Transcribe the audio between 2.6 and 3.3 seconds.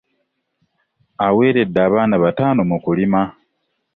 mu kulima.